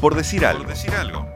[0.00, 0.64] Por decir algo.
[0.64, 1.26] Por decir algo.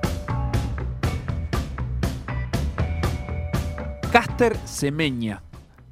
[4.12, 5.42] Caster Semeña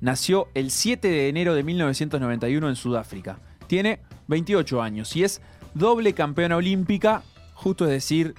[0.00, 3.38] nació el 7 de enero de 1991 en Sudáfrica.
[3.66, 5.40] Tiene 28 años y es
[5.74, 7.22] doble campeona olímpica,
[7.54, 8.34] justo es decir,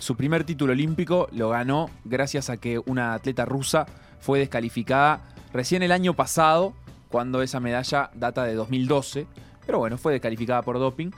[0.00, 3.84] su primer título olímpico lo ganó gracias a que una atleta rusa
[4.20, 5.20] fue descalificada
[5.52, 6.72] recién el año pasado,
[7.10, 9.26] cuando esa medalla data de 2012.
[9.66, 11.10] Pero bueno, fue descalificada por doping.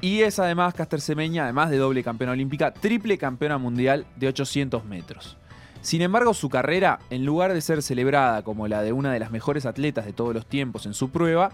[0.00, 4.84] Y es además Caster Semeña, además de doble campeona olímpica, triple campeona mundial de 800
[4.84, 5.36] metros.
[5.82, 9.32] Sin embargo, su carrera, en lugar de ser celebrada como la de una de las
[9.32, 11.50] mejores atletas de todos los tiempos en su prueba,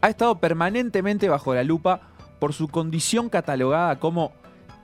[0.00, 2.02] ha estado permanentemente bajo la lupa
[2.38, 4.32] por su condición catalogada como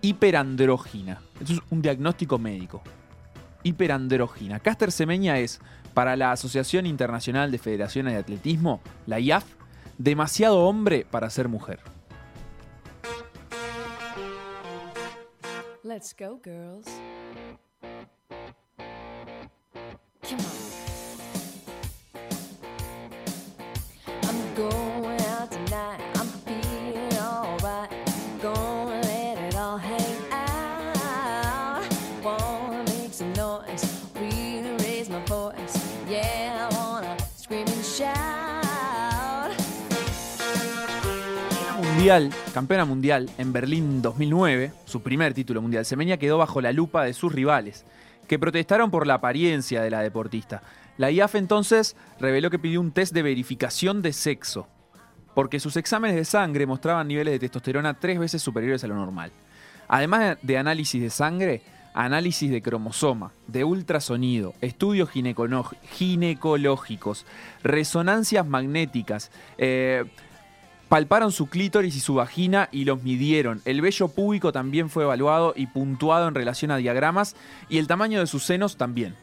[0.00, 1.20] hiperandrógina.
[1.40, 2.82] Esto es un diagnóstico médico.
[3.62, 4.58] Hiperandrógina.
[4.58, 5.60] Caster Semeña es,
[5.94, 9.44] para la Asociación Internacional de Federaciones de Atletismo, la IAF,
[10.02, 11.78] demasiado hombre para ser mujer.
[15.84, 16.88] Let's go, girls.
[42.52, 45.84] Campeona mundial en Berlín 2009, su primer título mundial.
[45.84, 47.84] Semeña quedó bajo la lupa de sus rivales
[48.26, 50.64] que protestaron por la apariencia de la deportista.
[50.98, 54.66] La IAF entonces reveló que pidió un test de verificación de sexo,
[55.36, 59.30] porque sus exámenes de sangre mostraban niveles de testosterona tres veces superiores a lo normal.
[59.86, 61.62] Además de análisis de sangre,
[61.94, 67.26] análisis de cromosoma, de ultrasonido, estudios ginecológicos,
[67.62, 70.04] resonancias magnéticas, eh,
[70.92, 73.62] Palparon su clítoris y su vagina y los midieron.
[73.64, 77.34] El vello púbico también fue evaluado y puntuado en relación a diagramas
[77.70, 79.14] y el tamaño de sus senos también.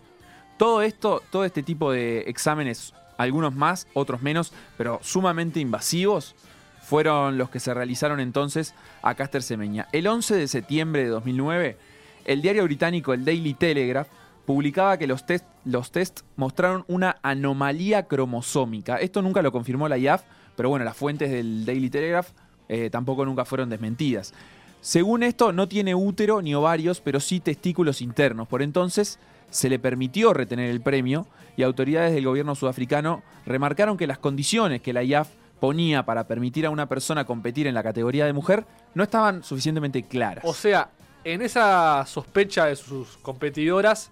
[0.57, 6.33] Todo esto, todo este tipo de exámenes, algunos más, otros menos, pero sumamente invasivos,
[6.81, 8.73] fueron los que se realizaron entonces
[9.03, 9.87] a Caster Semeña.
[9.91, 11.77] El 11 de septiembre de 2009,
[12.25, 14.07] el diario británico el Daily Telegraph
[14.47, 18.95] publicaba que los test, los test mostraron una anomalía cromosómica.
[18.95, 20.23] Esto nunca lo confirmó la IAF,
[20.59, 22.31] pero bueno, las fuentes del Daily Telegraph
[22.67, 24.33] eh, tampoco nunca fueron desmentidas.
[24.81, 28.45] Según esto, no tiene útero ni ovarios, pero sí testículos internos.
[28.45, 34.05] Por entonces, se le permitió retener el premio y autoridades del gobierno sudafricano remarcaron que
[34.05, 35.29] las condiciones que la IAF
[35.61, 38.65] ponía para permitir a una persona competir en la categoría de mujer
[38.95, 40.43] no estaban suficientemente claras.
[40.43, 40.89] O sea,
[41.23, 44.11] en esa sospecha de sus competidoras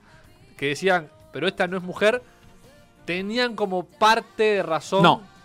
[0.55, 2.23] que decían, pero esta no es mujer,
[3.03, 5.35] tenían como parte de razón no.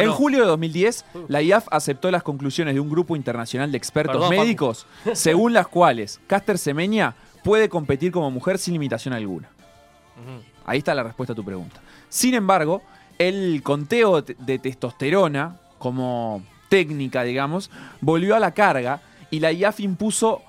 [0.00, 4.30] En julio de 2010, la IAF aceptó las conclusiones de un grupo internacional de expertos
[4.30, 9.48] médicos, según las cuales Caster Semeña puede competir como mujer sin limitación alguna.
[10.64, 11.80] Ahí está la respuesta a tu pregunta.
[12.08, 12.82] Sin embargo,
[13.18, 17.70] el conteo de testosterona, como técnica, digamos,
[18.00, 20.42] volvió a la carga y la IAF impuso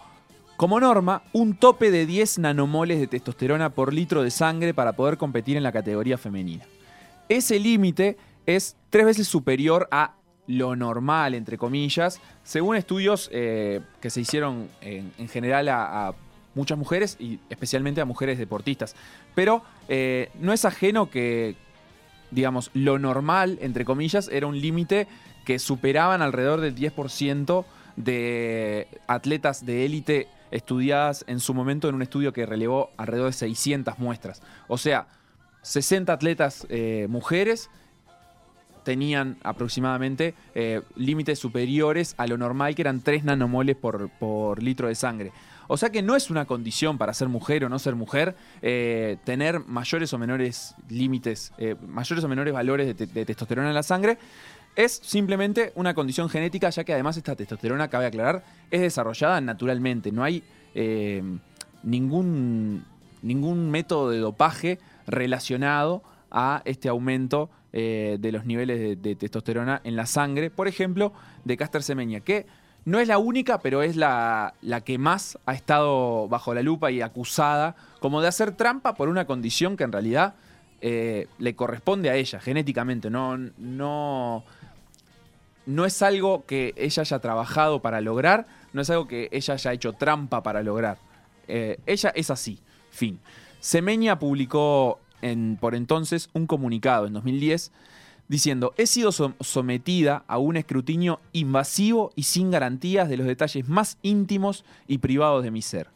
[0.58, 5.18] como norma un tope de 10 nanomoles de testosterona por litro de sangre para poder
[5.18, 6.66] competir en la categoría femenina.
[7.28, 10.16] Ese límite es tres veces superior a
[10.48, 16.14] lo normal, entre comillas, según estudios eh, que se hicieron en, general a,
[16.56, 18.96] muchas mujeres y especialmente a mujeres deportistas.
[19.34, 21.56] Pero eh, no es ajeno que,
[22.30, 25.08] digamos, lo normal, entre comillas, era un límite
[25.46, 27.66] que superaban alrededor del 10%
[27.96, 33.34] de atletas de élite estudiadas en su momento en un estudio que relevó alrededor de
[33.34, 34.42] 600 muestras.
[34.68, 35.08] O sea,
[35.64, 37.70] 60 atletas eh, mujeres
[38.84, 44.96] tenían aproximadamente eh, límites superiores a lo normal, que eran 3 nanomoles por, litro de
[44.96, 45.32] sangre.
[45.68, 49.18] O sea que no es una condición para ser mujer o no ser mujer eh,
[49.24, 54.18] tener mayores o menores límites, eh, mayores o menores valores de, testosterona en la sangre.
[54.76, 60.12] Es simplemente una condición genética, ya que además esta testosterona, cabe aclarar, es desarrollada naturalmente.
[60.12, 60.44] No hay
[61.84, 62.84] ningún,
[63.22, 69.96] ningún método de dopaje relacionado a este aumento eh, de los niveles de, testosterona en
[69.96, 71.14] la sangre, por ejemplo,
[71.46, 72.46] de Caster Semeña, que
[72.86, 76.92] no es la única, pero es la, la, que más ha estado bajo la lupa
[76.92, 80.36] y acusada como de hacer trampa por una condición que en realidad
[80.82, 84.44] eh, le corresponde a ella genéticamente, no, no,
[85.66, 89.72] no es algo que ella haya trabajado para lograr, no es algo que ella haya
[89.72, 90.98] hecho trampa para lograr.
[91.48, 92.60] Eh, ella es así,
[92.92, 93.20] fin.
[93.62, 95.00] Semeña publicó
[95.60, 97.72] por entonces un comunicado en 2010
[98.28, 103.98] diciendo, he sido sometida a un escrutinio invasivo y sin garantías de los detalles más
[104.02, 105.90] íntimos y privados de mi ser.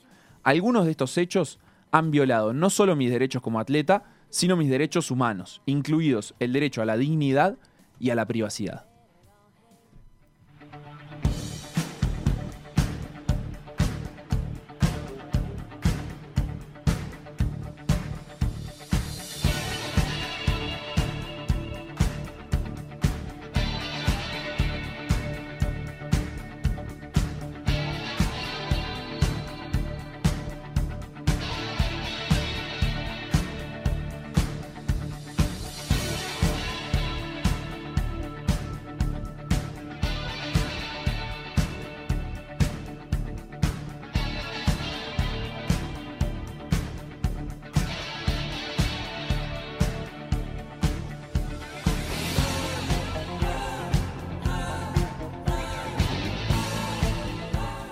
[0.44, 1.60] Algunos de estos hechos
[1.92, 6.82] han violado no solo mis derechos como atleta, sino mis derechos humanos, incluidos el derecho
[6.82, 7.58] a la dignidad
[8.00, 8.87] y a la privacidad.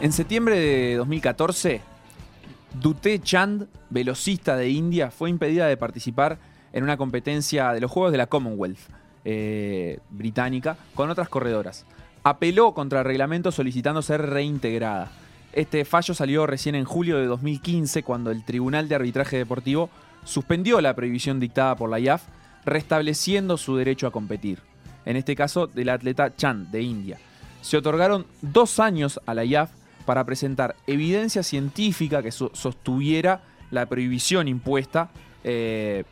[0.06, 1.82] En septiembre de 2014,
[2.80, 6.38] Dute Chand, velocista de India, fue impedida de participar
[6.74, 8.78] en una competencia de los Juegos de la Commonwealth
[9.24, 11.88] eh, británica con otras corredoras.
[12.24, 15.10] Apeló contra el reglamento solicitando ser reintegrada.
[15.54, 19.90] Este fallo salió recién en julio de 2015 cuando el Tribunal de Arbitraje Deportivo
[20.24, 22.22] suspendió la prohibición dictada por la IAF,
[22.64, 24.60] restableciendo su derecho a competir.
[25.04, 27.18] En este caso, del atleta Chand de India.
[27.64, 29.72] Se otorgaron dos años a la IAF
[30.06, 33.42] para presentar evidencia científica que sostuviera
[33.72, 35.10] la prohibición impuesta
[35.44, 36.04] eh,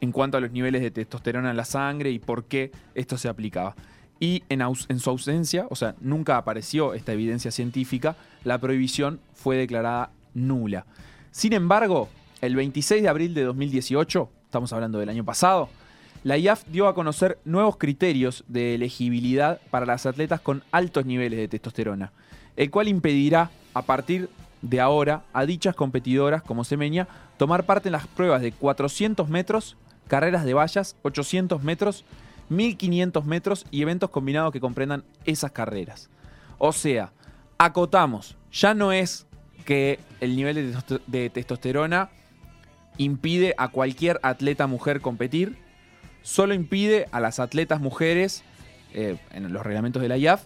[0.00, 3.28] en cuanto a los niveles de testosterona en la sangre y por qué esto se
[3.28, 3.76] aplicaba.
[4.18, 9.56] Y en, en, su ausencia, o sea, nunca apareció esta evidencia científica, la prohibición fue
[9.56, 10.86] declarada nula.
[11.30, 12.08] Sin embargo,
[12.40, 15.68] el 26 de abril de 2018, estamos hablando del año pasado,
[16.24, 21.38] la IAF dio a conocer nuevos criterios de elegibilidad para las atletas con altos niveles
[21.38, 22.12] de testosterona
[22.56, 24.28] el cual impedirá a partir
[24.62, 29.76] de ahora a dichas competidoras como Semeña tomar parte en las pruebas de 400 metros,
[30.08, 32.04] carreras de vallas, 800 metros,
[32.48, 36.08] 1500 metros y eventos combinados que comprendan esas carreras.
[36.58, 37.12] O sea,
[37.58, 39.26] acotamos, ya no es
[39.64, 40.76] que el nivel
[41.06, 42.10] de, testosterona
[42.98, 45.56] impide a cualquier atleta mujer competir,
[46.22, 48.44] solo impide a las atletas mujeres,
[48.94, 50.44] eh, en los reglamentos de la IAF,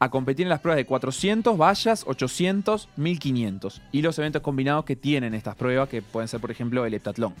[0.00, 4.96] a competir en las pruebas de 400 vallas, 800, 1500 y los eventos combinados que
[4.96, 7.34] tienen estas pruebas, que pueden ser, por ejemplo, el heptatlón.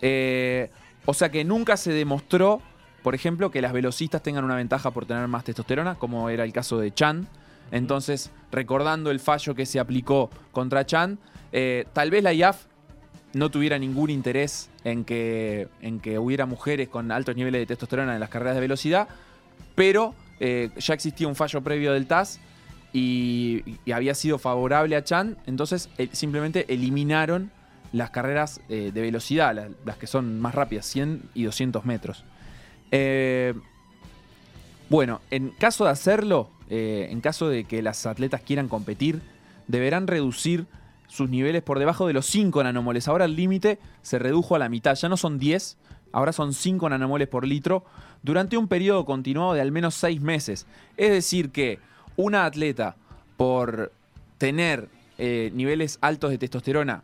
[0.00, 0.70] Eh,
[1.04, 2.62] o sea que nunca se demostró,
[3.02, 6.52] por ejemplo, que las velocistas tengan una ventaja por tener más testosterona, como era el
[6.52, 7.28] caso de Chan.
[7.70, 11.18] Entonces, recordando el fallo que se aplicó contra Chan,
[11.52, 12.64] eh, tal vez la IAF
[13.32, 18.14] no tuviera ningún interés en que, en que hubiera mujeres con altos niveles de testosterona
[18.14, 19.08] en las carreras de velocidad,
[19.74, 22.40] pero eh, ya existía un fallo previo del TAS
[22.92, 27.50] y, había sido favorable a Chan, entonces eh, simplemente eliminaron
[27.92, 32.24] las carreras eh, de velocidad, las, que son más rápidas, 100 y 200 metros.
[34.88, 39.20] bueno, en caso de hacerlo, en caso de que las atletas quieran competir,
[39.68, 40.66] deberán reducir
[41.06, 43.08] sus niveles por debajo de los 5 nanomoles.
[43.08, 45.76] Ahora el límite se redujo a la mitad, ya no son 10,
[46.12, 47.84] ahora son 5 nanomoles por litro
[48.22, 50.66] durante un periodo continuado de al menos 6 meses.
[50.96, 51.78] Es decir, que
[52.16, 52.96] una atleta,
[53.36, 53.92] por
[54.38, 57.02] tener eh, niveles altos de testosterona,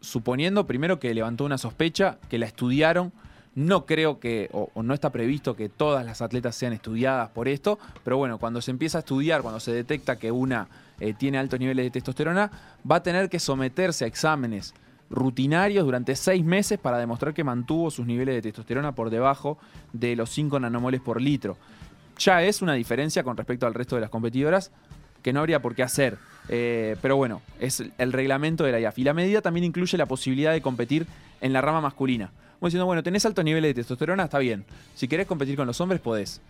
[0.00, 3.12] suponiendo primero que levantó una sospecha, que la estudiaron,
[3.54, 7.78] no creo que, o, no está previsto que todas las atletas sean estudiadas por esto,
[8.04, 10.68] pero bueno, cuando se empieza a estudiar, cuando se detecta que una
[11.00, 12.50] eh, tiene altos niveles de testosterona,
[12.88, 14.74] va a tener que someterse a exámenes
[15.10, 19.58] rutinarios durante seis meses para demostrar que mantuvo sus niveles de testosterona por debajo
[19.92, 21.56] de los 5 nanomoles por litro.
[22.18, 24.70] Ya es una diferencia con respecto al resto de las competidoras
[25.22, 26.16] que no habría por qué hacer.
[26.48, 28.98] Eh, pero bueno, es el reglamento de la IAF.
[28.98, 31.06] Y la medida también incluye la posibilidad de competir
[31.40, 32.30] en la rama masculina.
[32.58, 34.64] Como diciendo, bueno, tenés altos niveles de testosterona, está bien.
[34.94, 36.40] Si querés competir con los hombres, podés.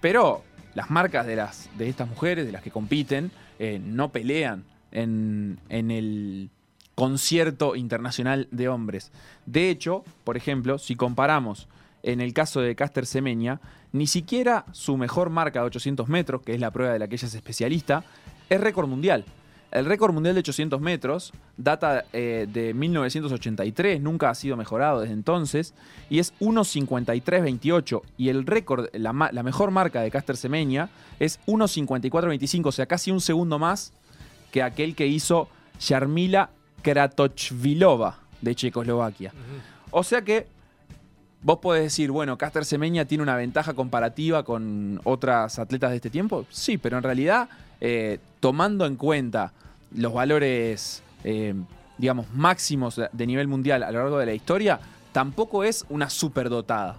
[0.00, 0.44] Pero
[0.74, 5.58] las marcas de, las, de estas mujeres, de las que compiten, eh, no pelean en,
[5.68, 6.50] en el
[6.94, 9.12] concierto internacional de hombres.
[9.46, 11.68] De hecho, por ejemplo, si comparamos
[12.02, 13.60] en el caso de Caster Semeña,
[13.92, 17.14] ni siquiera su mejor marca de 800 metros, que es la prueba de la que
[17.16, 18.04] ella es especialista,
[18.48, 19.24] es récord mundial.
[19.70, 25.14] El récord mundial de 800 metros data eh, de 1983, nunca ha sido mejorado desde
[25.14, 25.74] entonces,
[26.08, 28.02] y es 1.53.28.
[28.16, 33.20] Y el récord, la, mejor marca de Caster Semeña es 1.54.25, o sea, casi un
[33.20, 33.92] segundo más
[34.52, 35.48] que aquel que hizo
[35.80, 36.50] Yarmila
[36.84, 39.32] Kratochvilova de Checoslovaquia.
[39.90, 40.46] O sea que
[41.44, 46.08] Vos podés decir, bueno, Caster Semeña tiene una ventaja comparativa con otras atletas de este
[46.08, 46.46] tiempo.
[46.48, 47.50] Sí, pero en realidad,
[47.82, 49.52] eh, tomando en cuenta
[49.94, 51.52] los valores, eh,
[51.98, 54.80] digamos, máximos de nivel mundial a lo largo de la historia,
[55.12, 56.96] tampoco es una superdotada.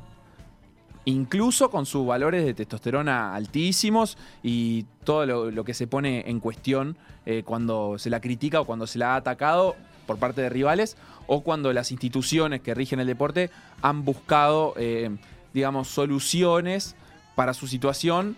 [1.05, 6.97] Incluso con sus valores de testosterona altísimos y todo lo, que se pone en cuestión
[7.27, 9.75] eh, cuando se la critica o cuando se la ha atacado
[10.07, 10.97] por parte de rivales
[11.27, 15.15] o cuando las instituciones que rigen el deporte han buscado, eh,
[15.53, 16.95] digamos, soluciones
[17.35, 18.35] para su situación,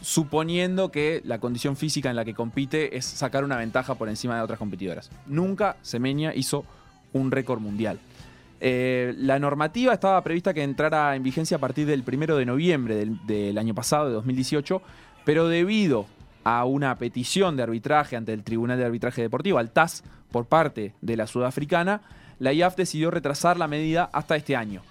[0.00, 4.36] suponiendo que la condición física en la que compite es sacar una ventaja por encima
[4.36, 5.10] de otras competidoras.
[5.26, 6.64] Nunca Semenia hizo
[7.12, 7.98] un récord mundial.
[8.60, 13.06] Eh, la normativa estaba prevista que entrara en vigencia a partir del 1 de noviembre
[13.26, 14.82] del, año pasado, de 2018,
[15.24, 16.06] pero debido
[16.44, 20.94] a una petición de arbitraje ante el Tribunal de Arbitraje Deportivo, al TAS, por parte
[21.00, 22.02] de la sudafricana,
[22.38, 24.82] la IAF decidió retrasar la medida hasta este año.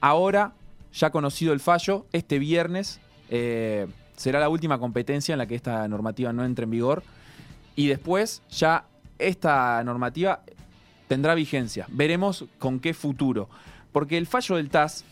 [0.00, 0.52] Ahora,
[0.92, 5.86] ya conocido el fallo, este viernes eh, será la última competencia en la que esta
[5.88, 7.02] normativa no entre en vigor
[7.74, 8.84] y después ya
[9.18, 10.42] esta normativa
[11.14, 11.86] tendrá vigencia.
[11.90, 13.48] Veremos con qué futuro.
[13.92, 15.04] Porque el fallo del TAS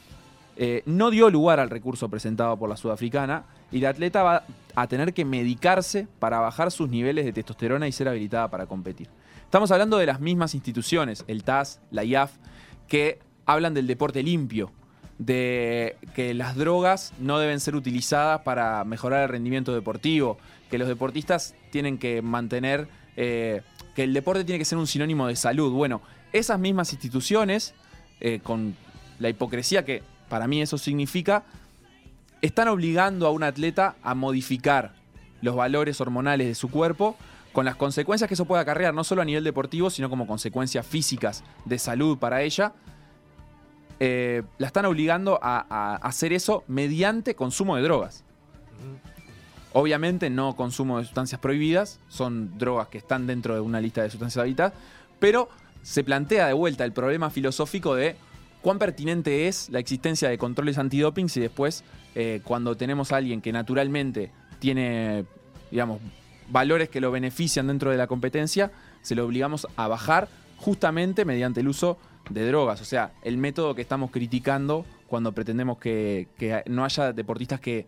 [0.57, 4.45] eh, no dio lugar al recurso presentado por la sudafricana y la atleta va
[4.75, 9.09] a tener que medicarse para bajar sus niveles de testosterona y ser habilitada para competir.
[9.45, 12.33] Estamos hablando de las mismas instituciones, el TAS, la IAF,
[12.89, 14.73] que hablan del deporte limpio,
[15.19, 20.37] de que las drogas no deben ser utilizadas para mejorar el rendimiento deportivo,
[20.69, 23.63] que los deportistas tienen que mantener, eh,
[23.95, 25.73] que el deporte tiene que ser un sinónimo de salud.
[25.73, 26.01] Bueno,
[26.33, 27.75] esas mismas instituciones,
[28.21, 28.77] eh, con
[29.19, 31.45] la hipocresía que para mí eso significa,
[32.41, 34.95] están obligando a un atleta a modificar
[35.43, 37.17] los valores hormonales de su cuerpo
[37.53, 40.87] con las consecuencias que eso puede acarrear, no solo a nivel deportivo, sino como consecuencias
[40.87, 42.73] físicas de salud para ella,
[44.01, 48.25] eh, la están obligando a, hacer eso mediante consumo de drogas.
[49.75, 54.11] Obviamente no consumo de sustancias prohibidas, son drogas que están dentro de una lista de
[54.11, 54.75] sustancias habitadas,
[55.19, 55.49] pero
[55.83, 58.17] se plantea de vuelta el problema filosófico de
[58.61, 63.41] cuán pertinente es la existencia de controles antidoping si después, eh, cuando tenemos a alguien
[63.41, 65.25] que naturalmente tiene,
[65.71, 66.01] digamos,
[66.49, 71.61] valores que lo benefician dentro de la competencia, se lo obligamos a bajar justamente mediante
[71.61, 71.99] el uso
[72.31, 72.81] de drogas.
[72.81, 76.29] O sea, el método que estamos criticando cuando pretendemos que,
[76.67, 77.87] no haya deportistas que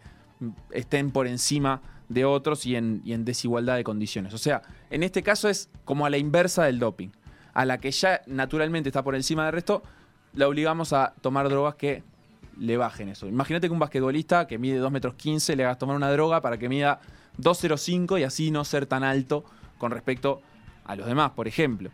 [0.70, 4.34] estén por encima de otros y en, desigualdad de condiciones.
[4.34, 7.10] O sea, en este caso es como a la inversa del doping.
[7.52, 9.82] A la que ya naturalmente está por encima del resto,
[10.34, 12.02] la obligamos a tomar drogas que
[12.58, 13.26] le bajen eso.
[13.28, 16.58] Imagínate que un basquetbolista que mide 2 metros 15 le hagas tomar una droga para
[16.58, 17.00] que mida
[17.38, 19.44] 2.05 y así no ser tan alto
[19.78, 20.40] con respecto
[20.84, 21.90] a los demás, por ejemplo.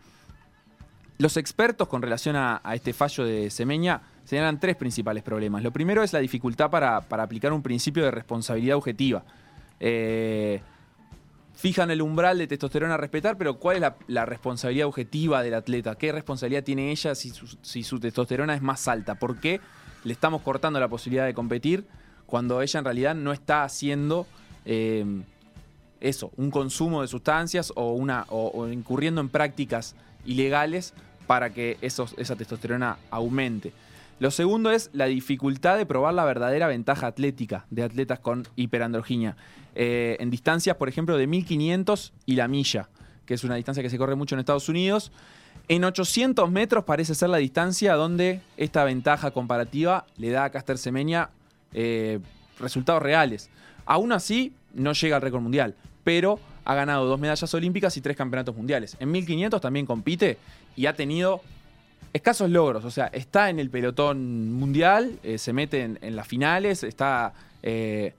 [1.19, 5.62] Los expertos con relación a, este fallo de Semeña señalan tres principales problemas.
[5.62, 9.25] Lo primero es la dificultad para, aplicar un principio de responsabilidad objetiva.
[9.81, 10.61] Eh,
[11.55, 15.97] fijan el umbral de testosterona a respetar, pero ¿cuál es la, responsabilidad objetiva del atleta?
[15.97, 19.17] ¿Qué responsabilidad tiene ella si su, testosterona es más alta?
[19.17, 19.61] ¿Por qué
[20.05, 21.87] le estamos cortando la posibilidad de competir
[22.27, 24.27] cuando ella en realidad no está haciendo
[24.65, 25.05] eh,
[26.00, 30.95] eso, un consumo de sustancias o, una, o, incurriendo en prácticas ilegales
[31.27, 33.73] para que esos, esa testosterona aumente.
[34.21, 39.35] Lo segundo es la dificultad de probar la verdadera ventaja atlética de atletas con hiperandroginia.
[39.75, 42.91] Eh, en distancias, por ejemplo, de 1500 y la milla,
[43.25, 45.11] que es una distancia que se corre mucho en Estados Unidos.
[45.69, 50.77] En 800 metros parece ser la distancia donde esta ventaja comparativa le da a Caster
[50.77, 51.31] Semenya
[51.73, 52.21] eh,
[52.59, 53.49] resultados reales.
[53.87, 58.19] Aún así, no llega al récord mundial, pero ha ganado dos medallas olímpicas y tres
[58.19, 58.99] campeonatos mundiales.
[59.00, 60.37] En 1500 también compite
[60.77, 61.41] y ha tenido
[62.12, 62.85] escasos logros.
[62.85, 68.14] O sea, está en el pelotón mundial, eh, se mete en, las finales, está, eh,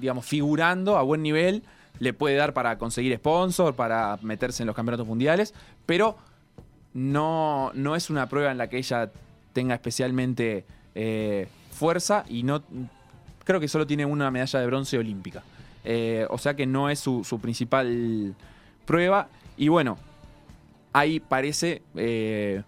[0.00, 1.62] digamos, figurando a buen nivel.
[1.98, 5.54] Le puede dar para conseguir sponsor, para meterse en los campeonatos mundiales,
[5.86, 6.18] pero
[6.92, 9.10] no, no es una prueba en la que ella
[9.54, 12.62] tenga especialmente eh, fuerza y no
[13.44, 15.42] creo que solo tiene una medalla de bronce olímpica.
[16.28, 18.34] o sea que no es su, su principal
[18.84, 19.28] prueba.
[19.56, 19.96] Y bueno,
[20.96, 22.62] ahí parece eh,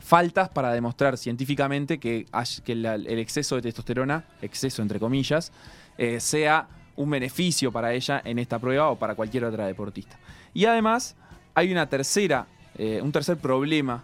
[0.00, 2.26] faltas para demostrar científicamente que,
[2.66, 5.52] el exceso de testosterona, exceso entre comillas,
[5.98, 10.18] eh, sea un beneficio para ella en esta prueba o para cualquier otra deportista.
[10.52, 11.14] Y además
[11.54, 14.02] hay una tercera, eh, un tercer problema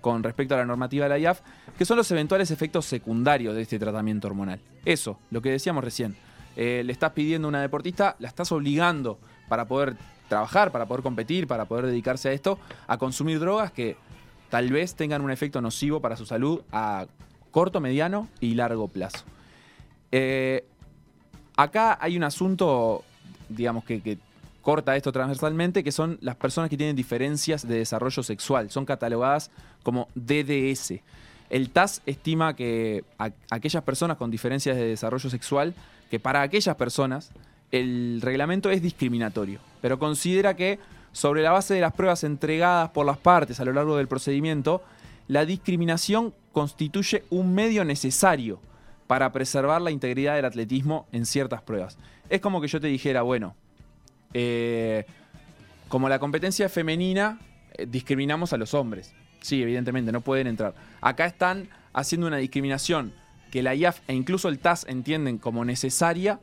[0.00, 1.40] con respecto a la normativa de la IAF,
[1.78, 4.60] que son los eventuales efectos secundarios de este tratamiento hormonal.
[4.84, 6.16] Eso, lo que decíamos recién.
[6.56, 9.96] le estás pidiendo a una deportista, la estás obligando para poder
[10.28, 13.96] trabajar, para poder competir, para poder dedicarse a esto, a consumir drogas que
[14.50, 17.06] tal vez tengan un efecto nocivo para su salud a
[17.50, 19.24] corto, mediano y largo plazo.
[20.12, 20.64] Eh,
[21.56, 23.02] acá hay un asunto,
[23.48, 24.18] digamos, que,
[24.62, 28.68] corta esto transversalmente, que son las personas que tienen diferencias de desarrollo sexual.
[28.68, 29.52] Son catalogadas
[29.84, 31.02] como DDS.
[31.50, 33.04] El TAS estima que
[33.48, 35.72] aquellas personas con diferencias de desarrollo sexual,
[36.10, 37.30] que para aquellas personas
[37.72, 40.78] el reglamento es discriminatorio, pero considera que
[41.12, 44.82] sobre la base de las pruebas entregadas por las partes a lo largo del procedimiento,
[45.28, 48.60] la discriminación constituye un medio necesario
[49.06, 51.96] para preservar la integridad del atletismo en ciertas pruebas.
[52.28, 53.54] Es como que yo te dijera, bueno,
[54.34, 55.06] eh,
[55.88, 57.38] como la competencia femenina,
[57.74, 59.14] eh, discriminamos a los hombres.
[59.40, 60.74] Sí, evidentemente, no pueden entrar.
[61.00, 63.12] Acá están haciendo una discriminación
[63.50, 66.40] que la IAF e incluso el TAS entienden como necesaria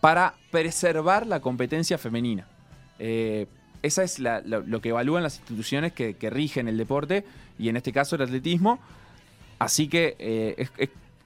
[0.00, 2.46] para preservar la competencia femenina.
[2.98, 3.46] Eh,
[3.82, 7.24] esa es lo, que evalúan las instituciones que, rigen el deporte
[7.58, 8.78] y en este caso el atletismo.
[9.58, 10.16] Así que
[10.56, 10.70] es,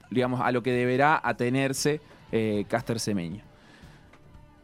[0.09, 2.01] digamos, a lo que deberá atenerse
[2.31, 3.43] eh, Caster Semeño.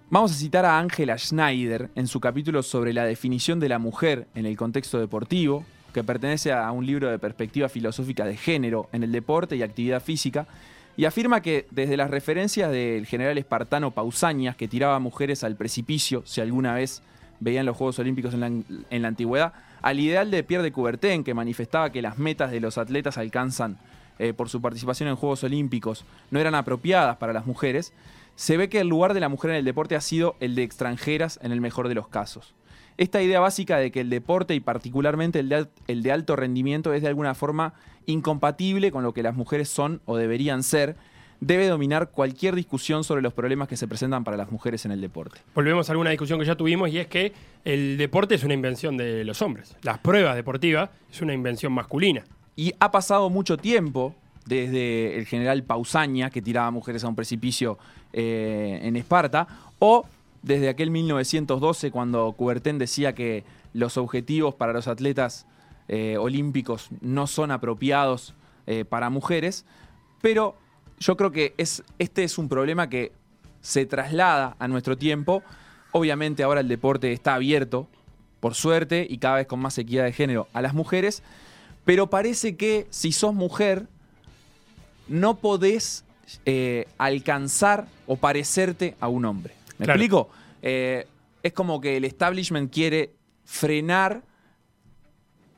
[0.10, 4.28] Vamos a citar a Angela Schneider en su capítulo sobre la definición de la mujer
[4.36, 5.64] en el contexto deportivo,
[5.94, 10.02] que pertenece a un libro de perspectiva filosófica de género en el deporte y actividad
[10.02, 10.48] física,
[10.98, 16.24] y afirma que desde las referencias del general espartano Pausanias, que tiraba mujeres al precipicio
[16.26, 17.02] si alguna vez
[17.40, 21.24] veían los Juegos Olímpicos en la, en la antigüedad, al ideal de Pierre de Coubertin,
[21.24, 23.78] que manifestaba que las metas de los atletas alcanzan
[24.20, 27.92] eh, por su participación en Juegos Olímpicos no eran apropiadas para las mujeres,
[28.36, 30.62] se ve que el lugar de la mujer en el deporte ha sido el de
[30.62, 32.54] extranjeras en el mejor de los casos.
[32.98, 36.94] Esta idea básica de que el deporte y particularmente el de, el de alto rendimiento
[36.94, 37.74] es de alguna forma
[38.06, 40.96] incompatible con lo que las mujeres son o deberían ser,
[41.42, 45.02] debe dominar cualquier discusión sobre los problemas que se presentan para las mujeres en el
[45.02, 45.40] deporte.
[45.56, 47.34] Volvemos a alguna discusión que ya tuvimos y es que
[47.66, 49.76] el deporte es una invención de los hombres.
[49.82, 52.24] Las pruebas deportivas es una invención masculina.
[52.56, 57.78] Y ha pasado mucho tiempo desde el general Pausania, que tiraba mujeres a un precipicio
[58.14, 59.48] eh, en Esparta,
[59.80, 60.06] o
[60.42, 63.44] desde aquel 1912, cuando Coubertin decía que
[63.74, 65.46] los objetivos para los atletas
[65.88, 68.34] eh, olímpicos no son apropiados
[68.66, 69.66] eh, para mujeres,
[70.22, 70.56] pero
[71.00, 73.12] yo creo que es, este es un problema que
[73.62, 75.44] se traslada a nuestro tiempo.
[75.92, 77.88] Obviamente ahora el deporte está abierto,
[78.40, 81.22] por suerte, y cada vez con más equidad de género a las mujeres,
[81.86, 83.88] pero parece que si sos mujer,
[85.08, 86.06] no podés
[86.46, 89.61] eh, alcanzar o parecerte a un hombre.
[89.82, 90.30] ¿Me explico?
[90.62, 91.08] Eh,
[91.42, 93.14] es como que el establishment quiere
[93.46, 94.22] frenar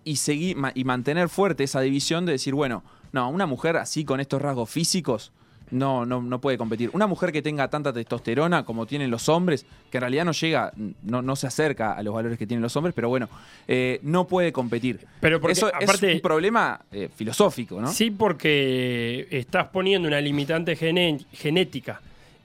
[0.05, 4.19] y, seguir, y mantener fuerte esa división de decir, bueno, no, una mujer así con
[4.19, 5.31] estos rasgos físicos
[5.71, 6.89] no, no, no puede competir.
[6.93, 10.71] Una mujer que tenga tanta testosterona como tienen los hombres, que en realidad no llega,
[11.03, 13.27] no, no se acerca a los valores que tienen los hombres, pero bueno,
[13.67, 15.05] eh, no puede competir.
[15.19, 17.91] Pero Eso es un problema eh, filosófico, ¿no?
[17.91, 22.01] Sí, porque estás poniendo una limitante genética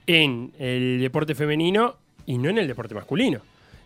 [0.09, 3.41] en el deporte femenino y no en el deporte masculino.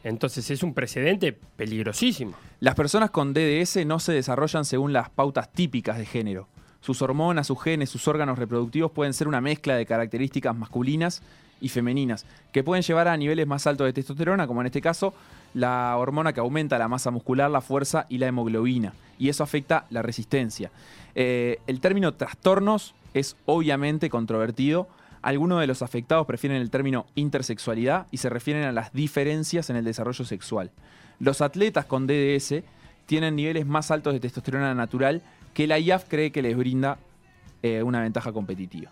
[0.06, 2.34] Entonces es un precedente peligrosísimo.
[2.62, 6.48] Las personas con DDS no se desarrollan según las pautas típicas de género.
[6.80, 11.22] Sus hormonas, sus genes, sus órganos reproductivos pueden ser una mezcla de características masculinas
[11.60, 15.14] y femeninas, que pueden llevar a niveles más altos de testosterona, como en este caso
[15.54, 19.88] la hormona que aumenta la masa muscular, la fuerza y la hemoglobina, y eso afecta
[19.90, 20.72] la resistencia.
[21.16, 24.88] Eh, el término trastornos es obviamente controvertido.
[25.24, 29.78] Algunos de los afectados prefieren el término intersexualidad y se refieren a las diferencias en
[29.78, 30.70] el desarrollo sexual.
[31.20, 32.56] Los atletas con DDS
[33.06, 35.22] tienen niveles más altos de testosterona natural
[35.54, 36.98] que la IAF cree que les brinda
[37.62, 38.92] eh, una ventaja competitiva.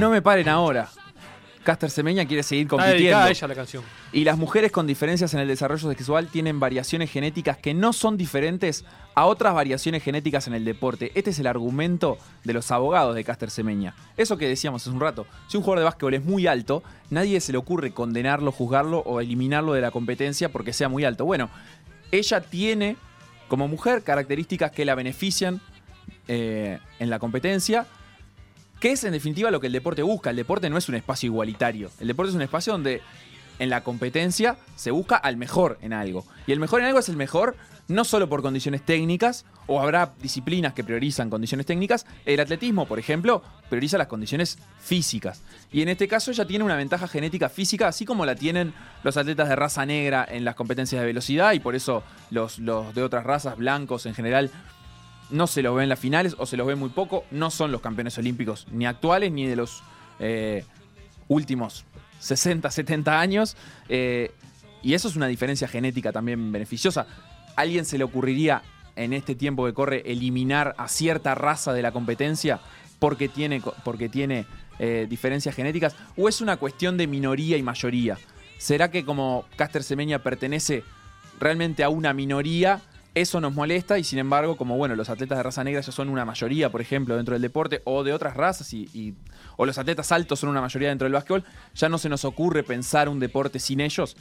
[0.00, 0.88] No me paren ahora.
[1.62, 3.18] Caster Semeña quiere seguir compitiendo.
[3.18, 3.84] A ella la canción.
[4.14, 8.16] Y las mujeres con diferencias en el desarrollo sexual tienen variaciones genéticas que no son
[8.16, 11.12] diferentes a otras variaciones genéticas en el deporte.
[11.14, 13.94] Este es el argumento de los abogados de Caster Semeña.
[14.16, 15.26] Eso que decíamos hace un rato.
[15.48, 19.20] Si un jugador de básquetbol es muy alto, nadie se le ocurre condenarlo, juzgarlo o
[19.20, 21.26] eliminarlo de la competencia porque sea muy alto.
[21.26, 21.50] Bueno,
[22.10, 22.96] ella tiene
[23.48, 25.60] como mujer características que la benefician
[26.26, 27.86] eh, en la competencia
[28.80, 30.30] que es en definitiva lo que el deporte busca.
[30.30, 31.90] El deporte no es un espacio igualitario.
[32.00, 33.02] El deporte es un espacio donde
[33.58, 36.24] en la competencia se busca al mejor en algo.
[36.46, 37.56] Y el mejor en algo es el mejor
[37.90, 43.00] no solo por condiciones técnicas, o habrá disciplinas que priorizan condiciones técnicas, el atletismo, por
[43.00, 45.42] ejemplo, prioriza las condiciones físicas.
[45.72, 49.16] Y en este caso ella tiene una ventaja genética física, así como la tienen los
[49.16, 53.02] atletas de raza negra en las competencias de velocidad, y por eso los, los de
[53.02, 54.50] otras razas, blancos en general,
[55.30, 57.72] no se los ven en las finales o se los ve muy poco, no son
[57.72, 59.82] los campeones olímpicos ni actuales ni de los
[60.18, 60.64] eh,
[61.28, 61.84] últimos
[62.18, 63.56] 60, 70 años.
[63.88, 64.32] Eh,
[64.82, 67.06] y eso es una diferencia genética también beneficiosa
[67.56, 68.62] alguien se le ocurriría
[68.96, 72.60] en este tiempo que corre eliminar a cierta raza de la competencia
[72.98, 74.46] porque tiene, porque tiene
[74.78, 75.94] eh, diferencias genéticas?
[76.16, 78.18] ¿O es una cuestión de minoría y mayoría?
[78.58, 80.84] ¿Será que como Caster Semeña pertenece
[81.38, 82.80] realmente a una minoría,
[83.14, 86.08] eso nos molesta y sin embargo, como bueno, los atletas de raza negra ya son
[86.08, 89.14] una mayoría, por ejemplo, dentro del deporte, o de otras razas, y,
[89.56, 91.44] o los atletas altos son una mayoría dentro del básquetbol,
[91.74, 94.16] ya no se nos ocurre pensar un deporte sin ellos.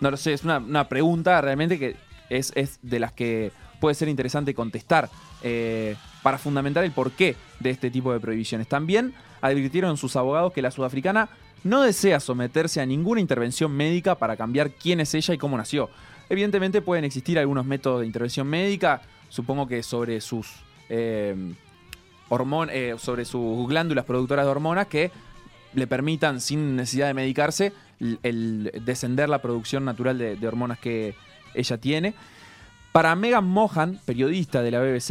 [0.00, 1.96] No lo sé, es una, pregunta realmente que
[2.30, 5.10] es, de las que puede ser interesante contestar
[5.42, 8.68] eh, para fundamentar el porqué de este tipo de prohibiciones.
[8.68, 11.28] También advirtieron sus abogados que la sudafricana
[11.64, 15.90] no desea someterse a ninguna intervención médica para cambiar quién es ella y cómo nació.
[16.30, 20.46] Evidentemente pueden existir algunos métodos de intervención médica, supongo que sobre sus,
[20.88, 21.34] eh,
[22.70, 25.10] eh, sobre sus glándulas productoras de hormonas que
[25.74, 27.72] le permitan, sin necesidad de medicarse,
[28.22, 31.16] el, descender la producción natural de, hormonas que
[31.52, 32.14] ella tiene.
[32.92, 35.10] Para Megan Mohan, periodista de la BBC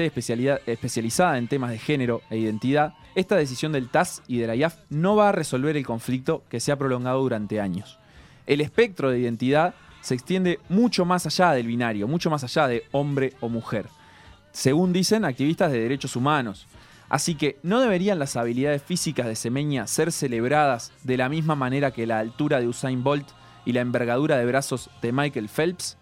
[0.65, 4.77] especializada en temas de género e identidad, esta decisión del TAS y de la IAF
[4.89, 7.99] no va a resolver el conflicto que se ha prolongado durante años.
[8.47, 12.83] El espectro de identidad se extiende mucho más allá del binario, mucho más allá de
[12.91, 13.87] hombre o mujer,
[14.51, 16.67] según dicen activistas de derechos humanos.
[17.09, 21.91] Así que, ¿no deberían las habilidades físicas de Semeña ser celebradas de la misma manera
[21.91, 23.27] que la altura de Usain Bolt
[23.65, 25.97] y la envergadura de brazos de Michael Phelps?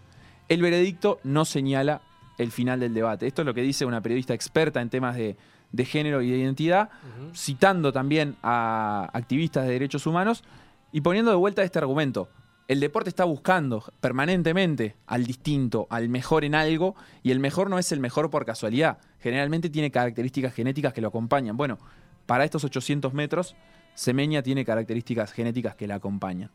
[0.48, 2.02] El veredicto no señala
[2.36, 3.26] el final del debate.
[3.26, 5.36] Esto es lo que dice una periodista experta en temas de,
[5.84, 6.90] género y de identidad,
[7.34, 10.44] citando también a activistas de derechos humanos
[10.92, 12.28] y poniendo de vuelta este argumento
[12.68, 17.78] el deporte está buscando permanentemente al distinto, al mejor en algo, y el mejor no
[17.78, 18.98] es el mejor por casualidad.
[19.20, 21.56] Generalmente tiene características genéticas que lo acompañan.
[21.56, 21.78] Bueno,
[22.26, 23.56] para estos 800 metros,
[23.94, 26.50] Semeña tiene características genéticas que la acompañan.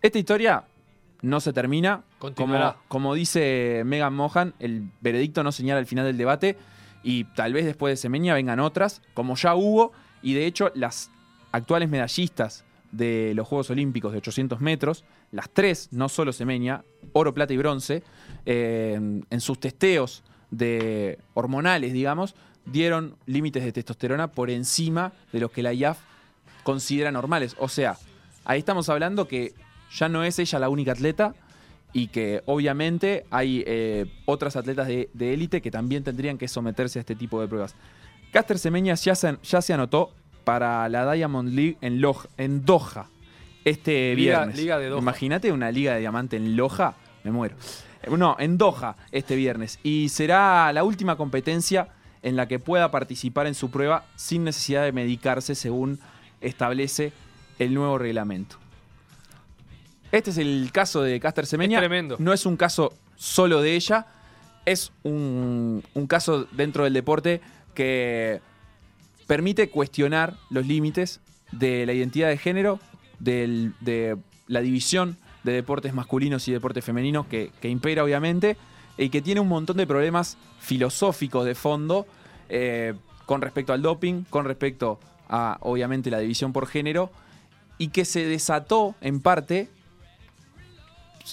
[0.00, 0.64] Esta historia
[1.22, 2.04] no se termina.
[2.20, 6.56] Como, como, dice Megan Mohan, el veredicto no señala el final del debate
[7.02, 9.90] y tal vez después de Semeña vengan otras, como ya hubo,
[10.22, 11.10] y de hecho las
[11.50, 17.34] actuales medallistas de los Juegos Olímpicos de 800 metros, las tres, no solo Semeña, oro,
[17.34, 18.02] plata y bronce,
[18.46, 18.94] eh,
[19.28, 25.62] en sus testeos de hormonales, digamos, dieron límites de testosterona por encima de los que
[25.62, 25.98] la IAF
[26.62, 27.56] considera normales.
[27.58, 27.96] O sea,
[28.44, 29.54] ahí estamos hablando que
[29.90, 31.34] ya no es ella la única atleta
[31.92, 37.00] y que obviamente hay eh, otras atletas de élite que también tendrían que someterse a
[37.00, 37.74] este tipo de pruebas.
[38.32, 40.12] Caster Semeña ya ya se anotó
[40.48, 42.02] para la Diamond League en,
[42.38, 43.10] en Doha
[43.66, 44.58] este viernes.
[44.96, 47.54] Imagínate una liga de diamante en Loja, me muero.
[48.02, 49.78] Eh, no, en Doha este viernes.
[49.82, 51.88] Y será la última competencia
[52.22, 56.00] en la que pueda participar en su prueba sin necesidad de medicarse según
[56.40, 57.12] establece
[57.58, 58.56] el nuevo reglamento.
[60.12, 61.78] Este es el caso de Caster Semeña.
[61.78, 62.16] tremendo.
[62.18, 64.06] No es un caso solo de ella,
[64.64, 67.42] es un, un caso dentro del deporte
[67.74, 68.40] que
[69.28, 71.20] permite cuestionar los límites
[71.52, 72.80] de la identidad de género,
[73.20, 74.16] de
[74.48, 78.56] la división de deportes masculinos y deportes femeninos que, impera obviamente
[78.96, 82.06] y que tiene un montón de problemas filosóficos de fondo
[82.48, 82.94] eh,
[83.26, 87.10] con respecto al doping, con respecto a obviamente la división por género
[87.76, 89.68] y que se desató en parte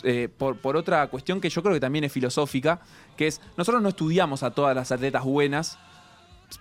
[0.03, 2.81] eh, por, por, otra cuestión que yo creo que también es filosófica,
[3.15, 5.79] que es, nosotros no estudiamos a todas las atletas buenas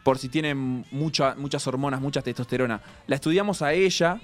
[0.02, 2.80] por si tienen muchas hormonas, mucha testosterona.
[3.06, 4.20] La estudiamos a ella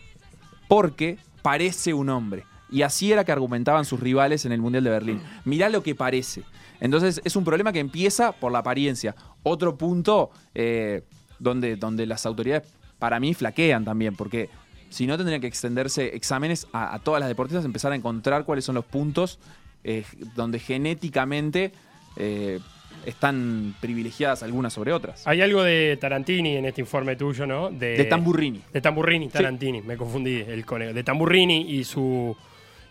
[0.68, 2.44] porque parece un hombre.
[2.70, 5.22] Y así era que argumentaban sus rivales en el Mundial de Berlín.
[5.44, 6.44] Mirá lo que parece.
[6.80, 9.14] Entonces es un problema que empieza por la apariencia.
[9.42, 11.02] Otro punto eh,
[11.38, 12.68] donde, donde las autoridades
[12.98, 14.50] para mí flaquean también, porque
[14.90, 18.74] si no tendrían que extenderse exámenes a, todas las deportistas, empezar a encontrar cuáles son
[18.74, 19.38] los puntos
[19.82, 21.72] eh, donde genéticamente
[22.16, 22.60] eh,
[23.06, 25.26] están privilegiadas algunas sobre otras.
[25.26, 27.70] Hay algo de Tarantini en este informe tuyo, ¿no?
[27.70, 28.60] De, Tamburrini.
[28.72, 30.92] De Tamburrini, Tarantini, me confundí, el conejo.
[30.92, 32.36] De Tamburrini y su,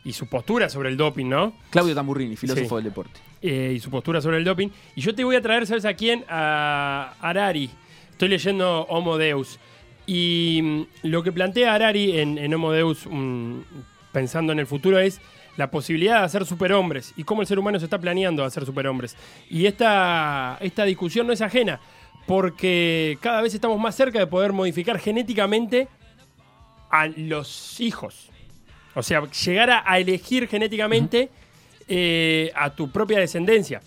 [0.03, 1.53] y su postura sobre el doping, ¿no?
[1.69, 3.19] Claudio Tamburrini, filósofo del deporte.
[3.41, 4.69] Eh, y su postura sobre el doping.
[4.95, 6.25] Y yo te voy a traer, ¿sabes a quién?
[6.27, 7.69] A Arari.
[8.11, 9.59] Estoy leyendo Homo Deus.
[10.05, 13.63] Y mm, lo que plantea Arari en, en Homo Deus, un
[14.11, 15.21] pensando en el futuro, es
[15.59, 19.17] la posibilidad de hacer superhombres y cómo el ser humano se está planeando hacer superhombres.
[19.49, 21.81] Y esta, esta discusión no es ajena,
[22.25, 25.89] porque cada vez estamos más cerca de poder modificar genéticamente
[26.89, 28.29] a los hijos.
[28.95, 31.29] O sea, llegar a, elegir genéticamente
[31.89, 33.81] eh, a tu propia descendencia.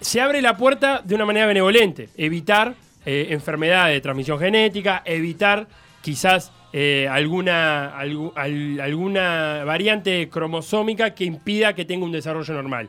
[0.00, 5.68] Se abre la puerta de una manera benevolente, evitar eh, enfermedades de transmisión genética, evitar
[6.00, 12.88] quizás eh, alguna, alguna variante cromosómica que impida que tenga un desarrollo normal.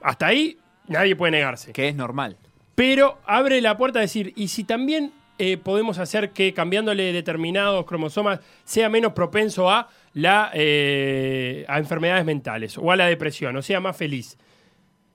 [0.00, 1.72] Hasta ahí nadie puede negarse.
[1.72, 2.36] Que es normal.
[2.74, 7.84] Pero abre la puerta a decir, ¿y si también eh, podemos hacer que cambiándole determinados
[7.84, 13.62] cromosomas sea menos propenso a, la, eh, a enfermedades mentales o a la depresión, o
[13.62, 14.38] sea, más feliz?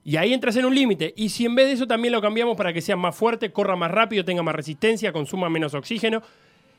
[0.04, 1.12] Y ahí entras en un límite.
[1.16, 3.74] Y si en vez de eso también lo cambiamos para que sea más fuerte, corra
[3.74, 6.22] más rápido, tenga más resistencia, consuma menos oxígeno,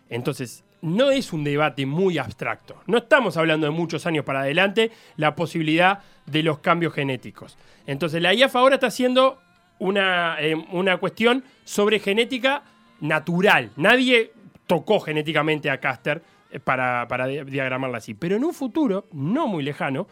[0.10, 2.82] entonces, no es un debate muy abstracto.
[2.86, 7.58] No estamos hablando de muchos años para adelante la posibilidad de los cambios genéticos.
[7.86, 9.39] Entonces, la IAF ahora está haciendo
[9.80, 12.63] una, eh, una cuestión sobre genética
[13.00, 13.72] natural.
[13.76, 14.32] Nadie
[14.65, 18.13] tocó genéticamente a Caster eh, para, para diagramarla así.
[18.13, 20.08] Pero en un futuro, no muy lejano,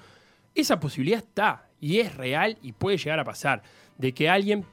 [0.54, 3.62] esa posibilidad está y es real y puede llegar a pasar
[3.98, 4.66] de que alguien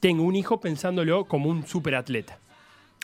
[0.00, 2.38] tenga un hijo pensándolo como un superatleta.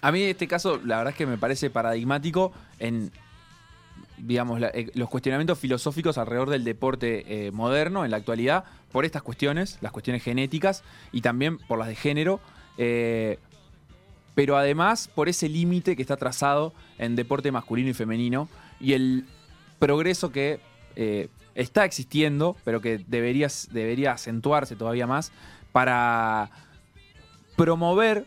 [0.03, 3.11] A mí este caso, la verdad es que me parece paradigmático en
[4.19, 9.23] digamos, eh, los cuestionamientos filosóficos alrededor del deporte eh, moderno en la actualidad por estas
[9.23, 10.83] cuestiones, las cuestiones genéticas
[11.13, 12.41] y también por las de género,
[12.79, 13.39] eh,
[14.35, 18.49] pero además por ese límite que está trazado en deporte masculino y femenino
[18.81, 19.27] y el
[19.79, 20.61] progreso que
[21.55, 25.31] está existiendo, pero que debería, debería acentuarse todavía más
[25.73, 26.51] para
[27.55, 28.25] promover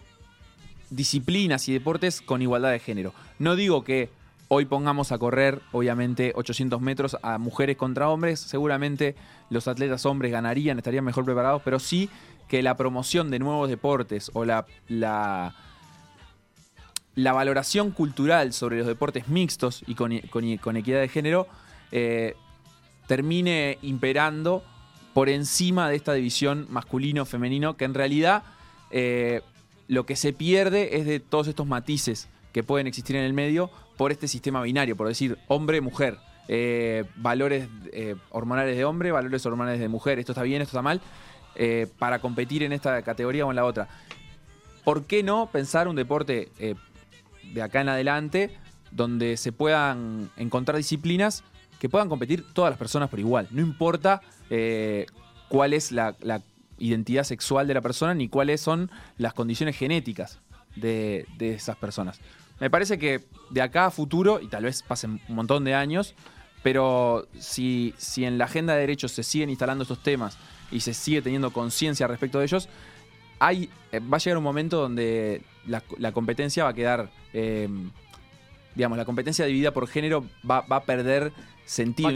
[0.90, 3.14] disciplinas y deportes con igualdad de género.
[3.38, 4.10] No digo que
[4.48, 9.16] hoy pongamos a correr, obviamente, 800 metros a mujeres contra hombres, seguramente
[9.50, 12.10] los atletas hombres ganarían, estarían mejor preparados, pero sí
[12.48, 15.54] que la promoción de nuevos deportes o la, la,
[17.16, 21.48] valoración cultural sobre los deportes mixtos y con, equidad de género
[21.92, 22.36] eh,
[23.08, 24.64] termine imperando
[25.14, 28.44] por encima de esta división masculino-femenino que en realidad
[28.90, 29.42] eh,
[29.90, 33.72] lo que se pierde es de todos estos matices que pueden existir en el medio
[33.98, 36.18] por este sistema binario, por decir hombre-mujer.
[36.48, 40.84] Eh, valores eh, hormonales de hombre, valores hormonales de mujer, esto está bien, esto está
[40.84, 41.02] mal,
[41.56, 43.88] eh, para competir en esta categoría o en la otra.
[44.84, 46.50] ¿Por qué no pensar un deporte
[47.54, 48.56] de acá en adelante
[48.92, 51.44] donde se puedan encontrar disciplinas
[51.80, 53.48] que puedan competir todas las personas por igual?
[53.52, 54.22] No importa
[55.50, 56.42] cuál es la, la
[56.80, 60.40] identidad sexual de la persona ni cuáles son las condiciones genéticas
[60.76, 62.20] de, esas personas.
[62.60, 66.16] Me parece que de acá a futuro, y tal vez pasen un montón de años,
[66.64, 70.38] pero si, si en la agenda de derechos se siguen instalando estos temas
[70.72, 72.68] y se sigue teniendo conciencia respecto de ellos,
[73.40, 77.92] hay, eh, va a llegar un momento donde la, competencia va a quedar, em,
[78.76, 81.32] digamos, la competencia dividida por género va, a perder
[81.66, 82.12] sentido,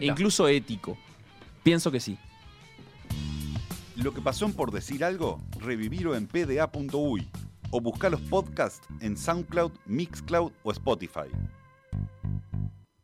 [0.00, 0.96] incluso ético.
[1.64, 2.16] Pienso que sí.
[4.02, 7.28] Lo que pasó en Por Decir Algo, revivirlo en pda.uy
[7.72, 11.28] o buscar los podcasts en SoundCloud, Mixcloud o Spotify.